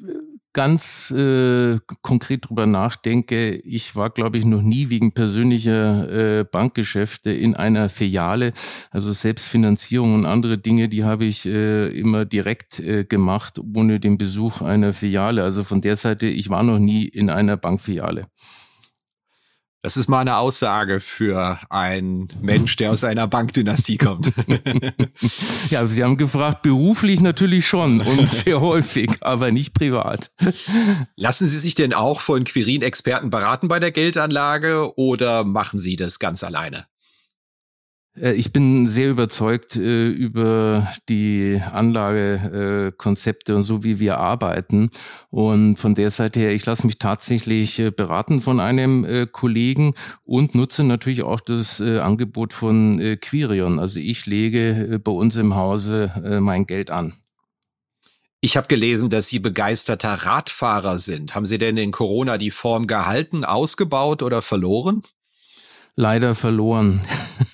[0.52, 7.30] ganz äh, konkret drüber nachdenke, ich war, glaube ich, noch nie wegen persönlicher äh, Bankgeschäfte
[7.30, 8.52] in einer Filiale.
[8.90, 14.18] Also Selbstfinanzierung und andere Dinge, die habe ich äh, immer direkt äh, gemacht, ohne den
[14.18, 15.44] Besuch einer Filiale.
[15.44, 18.26] Also von der Seite, ich war noch nie in einer Bankfiliale.
[19.82, 24.32] Das ist mal eine Aussage für einen Mensch, der aus einer Bankdynastie kommt.
[25.70, 30.32] ja, Sie haben gefragt, beruflich natürlich schon und sehr häufig, aber nicht privat.
[31.14, 36.18] Lassen Sie sich denn auch von Quirin-Experten beraten bei der Geldanlage oder machen Sie das
[36.18, 36.86] ganz alleine?
[38.20, 44.90] Äh, ich bin sehr überzeugt äh, über die Anlagekonzepte äh, und so, wie wir arbeiten.
[45.30, 49.94] Und von der Seite her, ich lasse mich tatsächlich äh, beraten von einem äh, Kollegen
[50.24, 53.78] und nutze natürlich auch das äh, Angebot von Quirion.
[53.78, 57.14] Also ich lege bei uns im Hause mein Geld an.
[58.40, 61.34] Ich habe gelesen, dass Sie begeisterter Radfahrer sind.
[61.34, 65.02] Haben Sie denn in Corona die Form gehalten, ausgebaut oder verloren?
[65.96, 67.00] Leider verloren.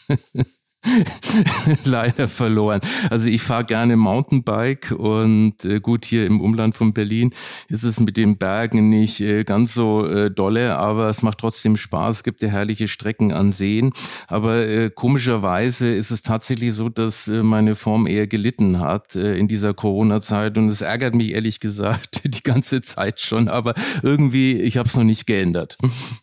[1.85, 2.81] leider verloren.
[3.11, 7.31] Also ich fahre gerne Mountainbike und äh, gut, hier im Umland von Berlin
[7.69, 11.77] ist es mit den Bergen nicht äh, ganz so äh, dolle, aber es macht trotzdem
[11.77, 12.17] Spaß.
[12.17, 13.93] Es gibt ja herrliche Strecken an Seen.
[14.27, 19.37] Aber äh, komischerweise ist es tatsächlich so, dass äh, meine Form eher gelitten hat äh,
[19.37, 24.61] in dieser Corona-Zeit und es ärgert mich ehrlich gesagt die ganze Zeit schon, aber irgendwie,
[24.61, 25.79] ich habe es noch nicht geändert.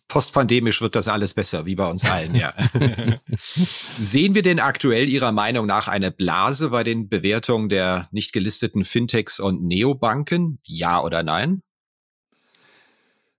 [0.08, 2.52] Postpandemisch wird das alles besser, wie bei uns allen, ja.
[3.98, 8.84] Sehen wir denn aktuell Ihrer Meinung nach eine Blase bei den Bewertungen der nicht gelisteten
[8.84, 10.58] Fintechs und Neobanken?
[10.64, 11.62] Ja oder nein?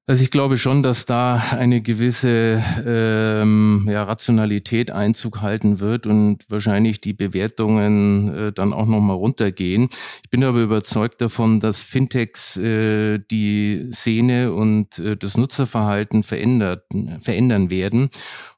[0.08, 6.40] Also ich glaube schon, dass da eine gewisse ähm, ja, Rationalität Einzug halten wird und
[6.50, 9.90] wahrscheinlich die Bewertungen äh, dann auch nochmal runtergehen.
[10.24, 16.84] Ich bin aber überzeugt davon, dass Fintechs äh, die Szene und äh, das Nutzerverhalten verändert,
[17.20, 18.10] verändern werden.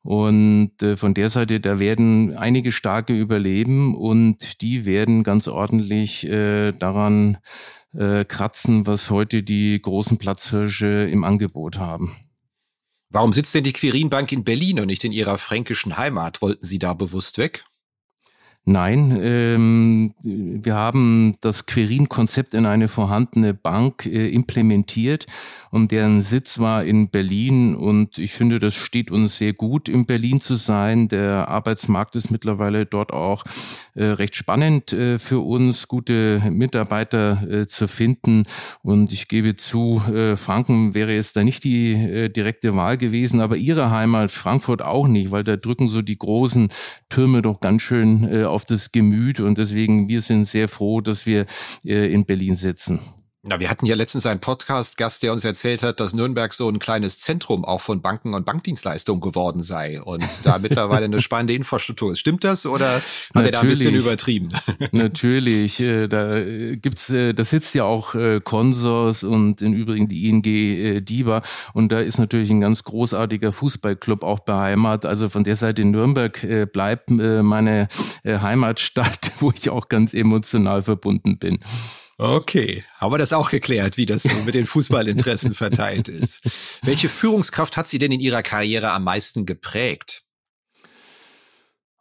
[0.02, 6.26] Und äh, von der Seite, da werden einige starke überleben und die werden ganz ordentlich
[6.26, 7.38] äh, daran
[7.94, 12.16] äh, kratzen, was heute die großen Platzhirsche im Angebot haben.
[13.10, 16.42] Warum sitzt denn die Quirin Bank in Berlin und nicht in ihrer fränkischen Heimat?
[16.42, 17.66] Wollten Sie da bewusst weg?
[18.65, 25.26] Nein, ähm, wir haben das Querin-Konzept in eine vorhandene Bank äh, implementiert
[25.69, 30.06] und deren Sitz war in Berlin und ich finde, das steht uns sehr gut, in
[30.06, 31.10] Berlin zu sein.
[31.10, 33.43] Der Arbeitsmarkt ist mittlerweile dort auch
[33.95, 38.43] äh, recht spannend äh, für uns, gute Mitarbeiter äh, zu finden
[38.82, 43.41] und ich gebe zu, äh, Franken wäre jetzt da nicht die äh, direkte Wahl gewesen,
[43.41, 46.69] aber ihre Heimat Frankfurt auch nicht, weil da drücken so die großen
[47.10, 48.23] Türme doch ganz schön
[48.54, 51.46] auf das Gemüt und deswegen wir sind sehr froh, dass wir
[51.84, 53.02] äh, in Berlin sitzen.
[53.46, 56.80] Na, wir hatten ja letztens einen Podcast-Gast, der uns erzählt hat, dass Nürnberg so ein
[56.80, 62.14] kleines Zentrum auch von Banken und Bankdienstleistungen geworden sei und da mittlerweile eine spannende Infrastruktur
[62.14, 62.20] ist.
[62.20, 63.02] Stimmt das oder
[63.36, 64.48] hat er da ein bisschen übertrieben?
[64.94, 66.40] Natürlich, äh, da
[66.76, 70.42] gibt's, äh, da sitzt ja auch äh, Consors und im Übrigen die ING
[71.04, 71.42] Diva
[71.74, 75.10] und da ist natürlich ein ganz großartiger Fußballclub auch beheimatet.
[75.10, 77.90] Also von der Seite Nürnberg bleibt meine
[78.26, 81.60] Heimatstadt, wo ich auch ganz emotional verbunden bin.
[82.17, 86.41] Okay, haben wir das auch geklärt, wie das mit den Fußballinteressen verteilt ist.
[86.84, 90.23] Welche Führungskraft hat Sie denn in Ihrer Karriere am meisten geprägt?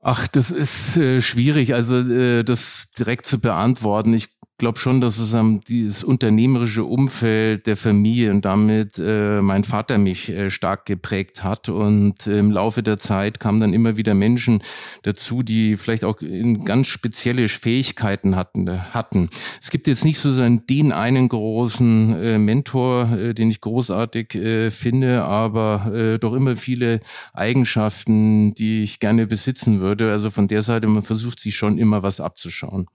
[0.04, 4.12] Ach, das ist äh, schwierig, also äh, das direkt zu beantworten.
[4.12, 9.64] Ich glaube schon, dass es ähm, dieses unternehmerische Umfeld der Familie und damit äh, mein
[9.64, 11.68] Vater mich äh, stark geprägt hat.
[11.68, 14.62] Und äh, im Laufe der Zeit kamen dann immer wieder Menschen
[15.02, 18.68] dazu, die vielleicht auch in ganz spezielle Fähigkeiten hatten.
[18.68, 19.30] Äh, hatten.
[19.60, 24.70] Es gibt jetzt nicht so den einen großen äh, Mentor, äh, den ich großartig äh,
[24.70, 27.00] finde, aber äh, doch immer viele
[27.32, 30.10] Eigenschaften, die ich gerne besitzen würde.
[30.12, 32.86] Also von der Seite, man versucht sich schon immer was abzuschauen.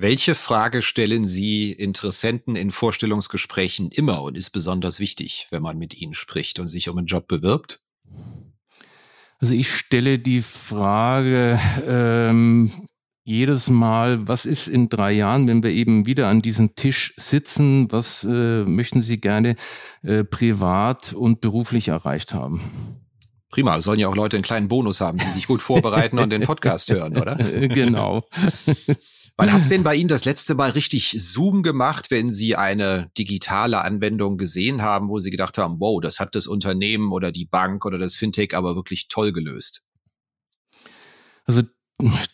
[0.00, 5.92] Welche Frage stellen Sie Interessenten in Vorstellungsgesprächen immer und ist besonders wichtig, wenn man mit
[6.00, 7.82] ihnen spricht und sich um einen Job bewirbt?
[9.40, 12.70] Also ich stelle die Frage ähm,
[13.24, 17.90] jedes Mal, was ist in drei Jahren, wenn wir eben wieder an diesem Tisch sitzen,
[17.90, 19.56] was äh, möchten Sie gerne
[20.04, 22.60] äh, privat und beruflich erreicht haben?
[23.50, 26.42] Prima, sollen ja auch Leute einen kleinen Bonus haben, die sich gut vorbereiten und den
[26.42, 27.34] Podcast hören, oder?
[27.68, 28.22] Genau.
[29.40, 33.82] Weil hat's denn bei Ihnen das letzte Mal richtig Zoom gemacht, wenn Sie eine digitale
[33.82, 37.84] Anwendung gesehen haben, wo Sie gedacht haben, wow, das hat das Unternehmen oder die Bank
[37.84, 39.84] oder das Fintech aber wirklich toll gelöst?
[41.44, 41.62] Also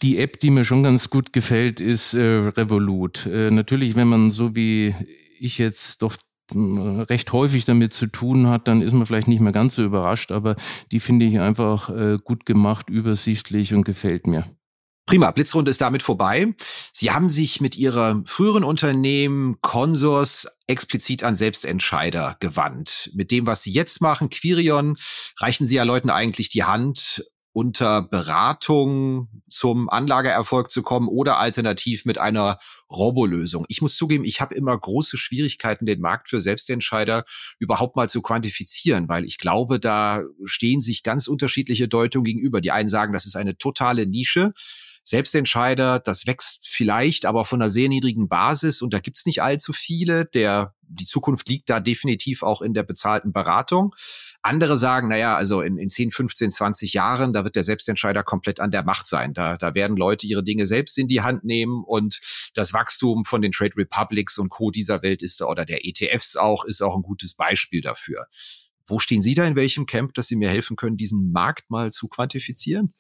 [0.00, 3.26] die App, die mir schon ganz gut gefällt, ist äh, Revolut.
[3.26, 4.94] Äh, natürlich, wenn man so wie
[5.38, 6.16] ich jetzt doch
[6.54, 9.84] äh, recht häufig damit zu tun hat, dann ist man vielleicht nicht mehr ganz so
[9.84, 10.56] überrascht, aber
[10.90, 14.46] die finde ich einfach äh, gut gemacht, übersichtlich und gefällt mir.
[15.06, 16.54] Prima, Blitzrunde ist damit vorbei.
[16.92, 23.10] Sie haben sich mit Ihrem früheren Unternehmen Consors explizit an Selbstentscheider gewandt.
[23.14, 24.96] Mit dem, was Sie jetzt machen, Quirion,
[25.38, 27.22] reichen Sie ja Leuten eigentlich die Hand,
[27.54, 32.58] unter Beratung zum Anlageerfolg zu kommen oder alternativ mit einer
[32.90, 33.64] Robolösung.
[33.68, 37.24] Ich muss zugeben, ich habe immer große Schwierigkeiten, den Markt für Selbstentscheider
[37.60, 42.60] überhaupt mal zu quantifizieren, weil ich glaube, da stehen sich ganz unterschiedliche Deutungen gegenüber.
[42.60, 44.52] Die einen sagen, das ist eine totale Nische.
[45.06, 49.74] Selbstentscheider, das wächst vielleicht, aber von einer sehr niedrigen Basis und da gibt's nicht allzu
[49.74, 50.24] viele.
[50.24, 53.94] Der, die Zukunft liegt da definitiv auch in der bezahlten Beratung.
[54.40, 58.60] Andere sagen, naja, also in, in 10, 15, 20 Jahren, da wird der Selbstentscheider komplett
[58.60, 59.34] an der Macht sein.
[59.34, 62.20] Da, da werden Leute ihre Dinge selbst in die Hand nehmen und
[62.54, 64.70] das Wachstum von den Trade Republics und Co.
[64.70, 68.26] dieser Welt ist da, oder der ETFs auch, ist auch ein gutes Beispiel dafür.
[68.86, 71.92] Wo stehen Sie da in welchem Camp, dass Sie mir helfen können, diesen Markt mal
[71.92, 72.94] zu quantifizieren?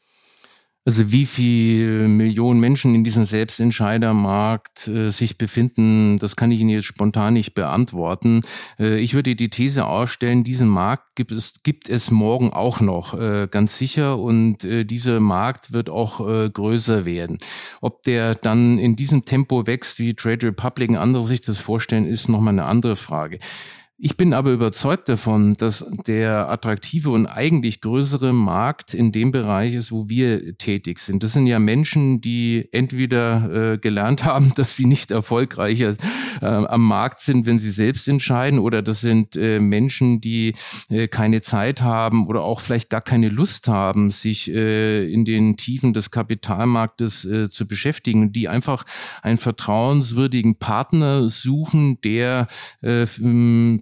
[0.86, 6.68] Also wie viele Millionen Menschen in diesem Selbstentscheidermarkt äh, sich befinden, das kann ich Ihnen
[6.68, 8.42] jetzt spontan nicht beantworten.
[8.78, 13.18] Äh, ich würde die These ausstellen, diesen Markt gibt es, gibt es morgen auch noch,
[13.18, 14.18] äh, ganz sicher.
[14.18, 17.38] Und äh, dieser Markt wird auch äh, größer werden.
[17.80, 22.04] Ob der dann in diesem Tempo wächst, wie Trade Republic und andere sich das vorstellen,
[22.04, 23.38] ist nochmal eine andere Frage.
[23.96, 29.74] Ich bin aber überzeugt davon, dass der attraktive und eigentlich größere Markt in dem Bereich
[29.74, 31.22] ist, wo wir tätig sind.
[31.22, 35.94] Das sind ja Menschen, die entweder äh, gelernt haben, dass sie nicht erfolgreicher
[36.42, 40.54] äh, am Markt sind, wenn sie selbst entscheiden, oder das sind äh, Menschen, die
[40.88, 45.56] äh, keine Zeit haben oder auch vielleicht gar keine Lust haben, sich äh, in den
[45.56, 48.84] Tiefen des Kapitalmarktes äh, zu beschäftigen, die einfach
[49.22, 52.48] einen vertrauenswürdigen Partner suchen, der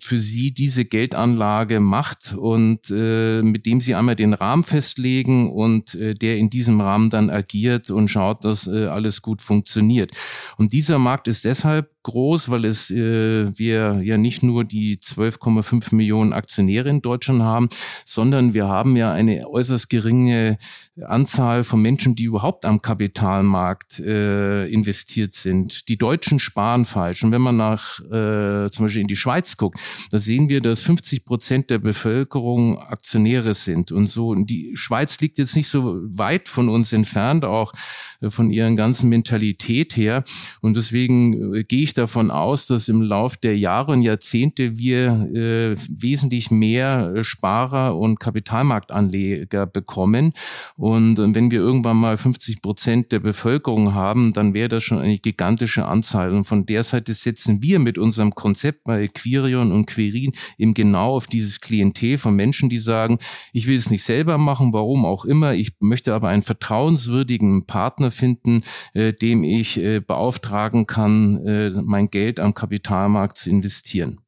[0.04, 5.94] für sie diese Geldanlage macht und äh, mit dem sie einmal den Rahmen festlegen und
[5.94, 10.10] äh, der in diesem Rahmen dann agiert und schaut, dass äh, alles gut funktioniert.
[10.56, 15.94] Und dieser Markt ist deshalb groß, weil es äh, wir ja nicht nur die 12,5
[15.94, 17.68] Millionen Aktionäre in Deutschland haben,
[18.04, 20.58] sondern wir haben ja eine äußerst geringe
[21.00, 25.88] Anzahl von Menschen, die überhaupt am Kapitalmarkt äh, investiert sind.
[25.88, 27.24] Die Deutschen sparen falsch.
[27.24, 29.78] Und wenn man nach äh, zum Beispiel in die Schweiz guckt,
[30.10, 34.34] da sehen wir, dass 50 Prozent der Bevölkerung Aktionäre sind und so.
[34.34, 37.72] Die Schweiz liegt jetzt nicht so weit von uns entfernt, auch
[38.20, 40.24] äh, von ihren ganzen Mentalität her.
[40.60, 45.28] Und deswegen äh, gehe ich davon aus, dass im Lauf der Jahre und Jahrzehnte wir
[45.34, 50.32] äh, wesentlich mehr äh, Sparer und Kapitalmarktanleger bekommen.
[50.76, 55.18] Und wenn wir irgendwann mal 50 Prozent der Bevölkerung haben, dann wäre das schon eine
[55.18, 56.32] gigantische Anzahl.
[56.32, 61.16] Und von der Seite setzen wir mit unserem Konzept bei Quirion und Quirin eben genau
[61.16, 63.18] auf dieses Klientel von Menschen, die sagen,
[63.52, 68.10] ich will es nicht selber machen, warum auch immer, ich möchte aber einen vertrauenswürdigen Partner
[68.10, 68.62] finden,
[68.94, 74.20] äh, dem ich äh, beauftragen kann, äh, mein Geld am Kapitalmarkt zu investieren.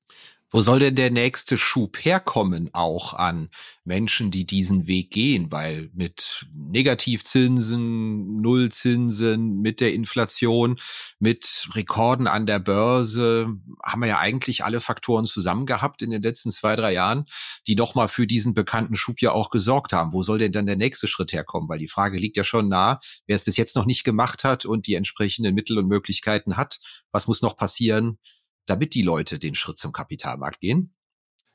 [0.55, 3.49] Wo soll denn der nächste Schub herkommen, auch an
[3.83, 5.51] Menschen, die diesen Weg gehen?
[5.51, 10.79] Weil mit Negativzinsen, Nullzinsen, mit der Inflation,
[11.19, 13.49] mit Rekorden an der Börse
[13.83, 17.27] haben wir ja eigentlich alle Faktoren zusammen gehabt in den letzten zwei, drei Jahren,
[17.67, 20.13] die nochmal für diesen bekannten Schub ja auch gesorgt haben.
[20.13, 21.69] Wo soll denn dann der nächste Schritt herkommen?
[21.69, 24.67] Weil die Frage liegt ja schon nah, wer es bis jetzt noch nicht gemacht hat
[24.67, 26.79] und die entsprechenden Mittel und Möglichkeiten hat.
[27.11, 28.21] Was muss noch passieren,
[28.67, 30.95] damit die Leute den Schritt zum Kapitalmarkt gehen?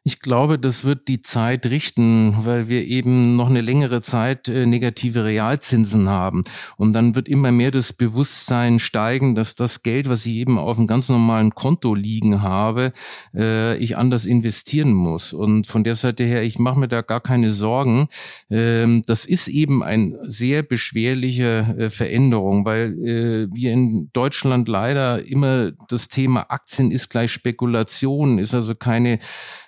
[0.05, 4.65] Ich glaube, das wird die Zeit richten, weil wir eben noch eine längere Zeit äh,
[4.65, 6.43] negative Realzinsen haben.
[6.77, 10.77] Und dann wird immer mehr das Bewusstsein steigen, dass das Geld, was ich eben auf
[10.77, 12.93] einem ganz normalen Konto liegen habe,
[13.35, 15.33] äh, ich anders investieren muss.
[15.33, 18.07] Und von der Seite her, ich mache mir da gar keine Sorgen.
[18.49, 25.71] Ähm, das ist eben eine sehr beschwerliche äh, Veränderung, weil wir in Deutschland leider immer
[25.89, 29.19] das Thema Aktien ist gleich Spekulation, ist also keine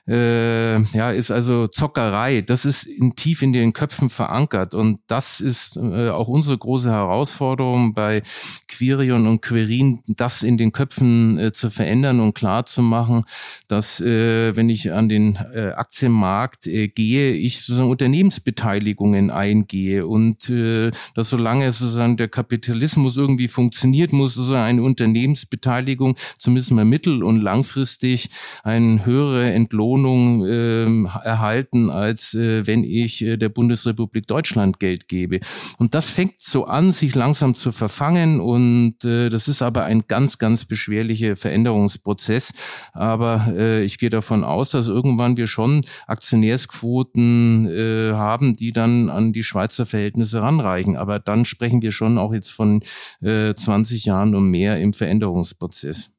[0.07, 2.41] äh, ja, ist also Zockerei.
[2.41, 6.91] Das ist in, tief in den Köpfen verankert und das ist äh, auch unsere große
[6.91, 8.23] Herausforderung bei
[8.67, 13.25] Quirion und Querin, das in den Köpfen äh, zu verändern und klar zu machen,
[13.67, 20.49] dass äh, wenn ich an den äh, Aktienmarkt äh, gehe, ich sozusagen Unternehmensbeteiligungen eingehe und
[20.49, 27.23] äh, dass solange sozusagen der Kapitalismus irgendwie funktioniert, muss sozusagen eine Unternehmensbeteiligung zumindest mal mittel-
[27.23, 28.29] und langfristig
[28.63, 30.85] eine höhere Entlohnung Wohnung äh,
[31.25, 35.41] erhalten, als äh, wenn ich äh, der Bundesrepublik Deutschland Geld gebe.
[35.77, 40.03] Und das fängt so an, sich langsam zu verfangen und äh, das ist aber ein
[40.07, 42.53] ganz, ganz beschwerlicher Veränderungsprozess.
[42.93, 49.09] Aber äh, ich gehe davon aus, dass irgendwann wir schon Aktionärsquoten äh, haben, die dann
[49.09, 50.95] an die Schweizer Verhältnisse ranreichen.
[50.95, 52.81] Aber dann sprechen wir schon auch jetzt von
[53.21, 56.11] äh, 20 Jahren und mehr im Veränderungsprozess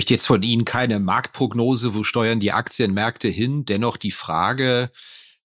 [0.00, 3.66] möchte jetzt von Ihnen keine Marktprognose, wo steuern die Aktienmärkte hin.
[3.66, 4.90] Dennoch die Frage,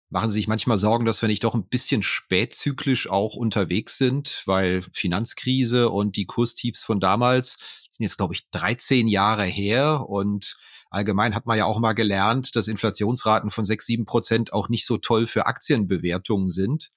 [0.09, 4.43] machen Sie sich manchmal Sorgen, dass wir nicht doch ein bisschen spätzyklisch auch unterwegs sind,
[4.45, 7.57] weil Finanzkrise und die Kurstiefs von damals
[7.91, 10.55] sind jetzt, glaube ich, 13 Jahre her und
[10.89, 14.85] allgemein hat man ja auch mal gelernt, dass Inflationsraten von 6, 7 Prozent auch nicht
[14.85, 16.91] so toll für Aktienbewertungen sind.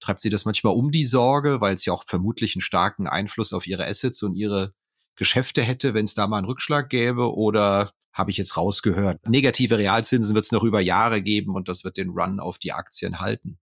[0.00, 3.52] Treibt Sie das manchmal um die Sorge, weil es ja auch vermutlich einen starken Einfluss
[3.52, 4.72] auf Ihre Assets und Ihre
[5.16, 7.34] Geschäfte hätte, wenn es da mal einen Rückschlag gäbe?
[7.34, 11.82] Oder habe ich jetzt rausgehört, negative Realzinsen wird es noch über Jahre geben und das
[11.82, 13.58] wird den Run auf die Aktien halten?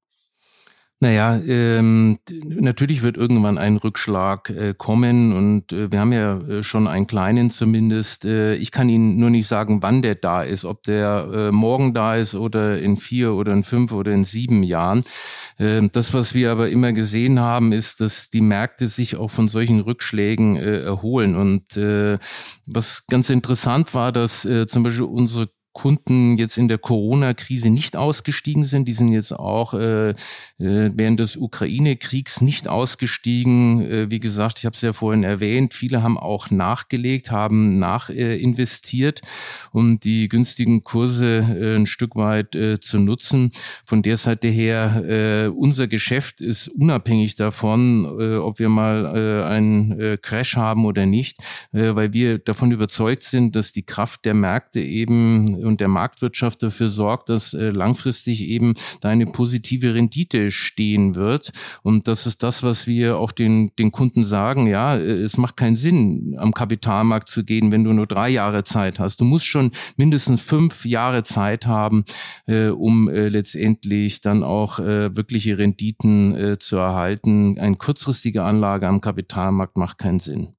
[1.03, 6.63] Naja, ähm, natürlich wird irgendwann ein Rückschlag äh, kommen und äh, wir haben ja äh,
[6.63, 8.27] schon einen kleinen zumindest.
[8.27, 11.95] Äh, ich kann Ihnen nur nicht sagen, wann der da ist, ob der äh, morgen
[11.95, 15.01] da ist oder in vier oder in fünf oder in sieben Jahren.
[15.57, 19.49] Äh, das, was wir aber immer gesehen haben, ist, dass die Märkte sich auch von
[19.49, 21.35] solchen Rückschlägen äh, erholen.
[21.35, 22.19] Und äh,
[22.67, 27.97] was ganz interessant war, dass äh, zum Beispiel unsere Kunden jetzt in der Corona-Krise nicht
[27.97, 28.89] ausgestiegen sind.
[28.89, 30.15] Die sind jetzt auch äh, äh
[30.59, 33.81] während des Ukraine-Kriegs nicht ausgestiegen.
[33.81, 39.21] Äh, wie gesagt, ich habe es ja vorhin erwähnt, viele haben auch nachgelegt, haben nachinvestiert,
[39.21, 39.27] äh,
[39.71, 43.53] um die günstigen Kurse äh, ein Stück weit äh, zu nutzen.
[43.85, 49.45] Von der Seite her, äh, unser Geschäft ist unabhängig davon, äh, ob wir mal äh,
[49.45, 51.39] einen äh, Crash haben oder nicht,
[51.73, 56.63] äh, weil wir davon überzeugt sind, dass die Kraft der Märkte eben und der Marktwirtschaft
[56.63, 61.51] dafür sorgt, dass äh, langfristig eben da eine positive Rendite stehen wird.
[61.83, 64.67] Und das ist das, was wir auch den, den Kunden sagen.
[64.67, 68.65] Ja, äh, es macht keinen Sinn, am Kapitalmarkt zu gehen, wenn du nur drei Jahre
[68.65, 69.21] Zeit hast.
[69.21, 72.05] Du musst schon mindestens fünf Jahre Zeit haben,
[72.47, 77.59] äh, um äh, letztendlich dann auch äh, wirkliche Renditen äh, zu erhalten.
[77.59, 80.55] Eine kurzfristige Anlage am Kapitalmarkt macht keinen Sinn.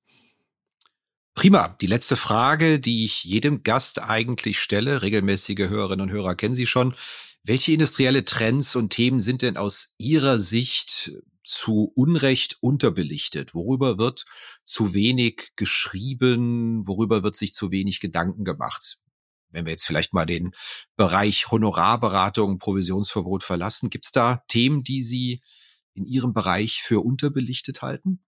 [1.33, 1.75] Prima.
[1.81, 6.67] Die letzte Frage, die ich jedem Gast eigentlich stelle, regelmäßige Hörerinnen und Hörer kennen Sie
[6.67, 6.93] schon.
[7.43, 11.13] Welche industrielle Trends und Themen sind denn aus Ihrer Sicht
[11.43, 13.55] zu Unrecht unterbelichtet?
[13.55, 14.25] Worüber wird
[14.63, 16.85] zu wenig geschrieben?
[16.85, 18.99] Worüber wird sich zu wenig Gedanken gemacht?
[19.49, 20.51] Wenn wir jetzt vielleicht mal den
[20.95, 25.41] Bereich Honorarberatung, Provisionsverbot verlassen, gibt es da Themen, die Sie
[25.93, 28.21] in Ihrem Bereich für unterbelichtet halten?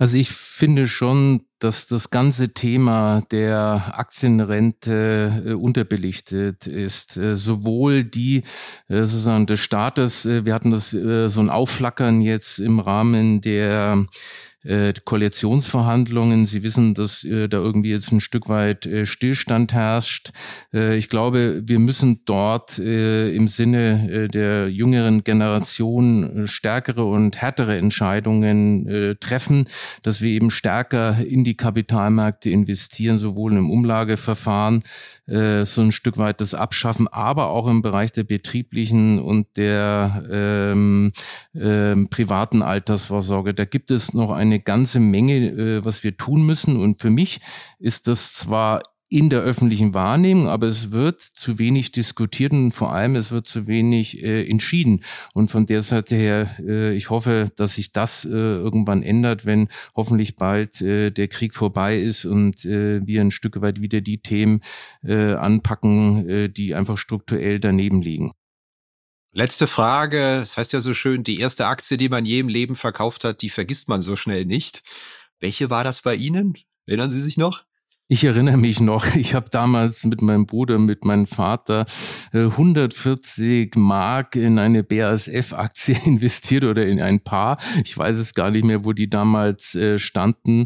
[0.00, 7.16] Also ich finde schon, dass das ganze Thema der Aktienrente äh, unterbelichtet ist.
[7.16, 8.44] Äh, sowohl die
[8.88, 13.40] äh, sozusagen des Staates, äh, wir hatten das äh, so ein Aufflackern jetzt im Rahmen
[13.40, 14.06] der
[14.64, 16.46] äh, Koalitionsverhandlungen.
[16.46, 20.30] Sie wissen, dass äh, da irgendwie jetzt ein Stück weit äh, Stillstand herrscht.
[20.72, 27.04] Äh, ich glaube, wir müssen dort äh, im Sinne äh, der jüngeren Generation äh, stärkere
[27.04, 29.66] und härtere Entscheidungen äh, treffen,
[30.02, 34.82] dass wir eben stärker in die Kapitalmärkte investieren, sowohl im Umlageverfahren,
[35.26, 40.24] äh, so ein Stück weit das Abschaffen, aber auch im Bereich der betrieblichen und der
[40.30, 41.12] ähm,
[41.54, 43.54] ähm, privaten Altersvorsorge.
[43.54, 46.76] Da gibt es noch eine ganze Menge, äh, was wir tun müssen.
[46.76, 47.40] Und für mich
[47.78, 52.92] ist das zwar in der öffentlichen Wahrnehmung, aber es wird zu wenig diskutiert und vor
[52.92, 55.02] allem es wird zu wenig äh, entschieden.
[55.32, 59.68] Und von der Seite her, äh, ich hoffe, dass sich das äh, irgendwann ändert, wenn
[59.96, 64.20] hoffentlich bald äh, der Krieg vorbei ist und äh, wir ein Stück weit wieder die
[64.20, 64.60] Themen
[65.02, 68.32] äh, anpacken, äh, die einfach strukturell daneben liegen.
[69.38, 70.40] Letzte Frage.
[70.40, 73.40] Das heißt ja so schön, die erste Aktie, die man je im Leben verkauft hat,
[73.40, 74.82] die vergisst man so schnell nicht.
[75.38, 76.58] Welche war das bei Ihnen?
[76.88, 77.67] Erinnern Sie sich noch?
[78.10, 81.84] Ich erinnere mich noch, ich habe damals mit meinem Bruder, mit meinem Vater
[82.32, 87.58] 140 äh, Mark in eine BASF-Aktie investiert oder in ein paar.
[87.84, 90.64] Ich weiß es gar nicht mehr, wo die damals äh, standen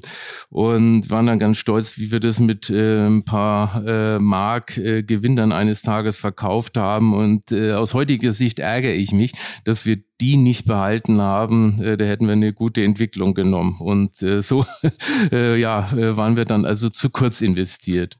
[0.50, 3.82] und waren dann ganz stolz, wie wir das mit äh, ein paar
[4.20, 7.14] Mark Gewinn dann eines Tages verkauft haben.
[7.14, 9.32] Und aus heutiger Sicht ärgere ich mich,
[9.64, 13.78] dass wir die nicht behalten haben, da hätten wir eine gute Entwicklung genommen.
[13.80, 14.64] Und so
[15.32, 18.18] ja, waren wir dann also zu kurz investiert.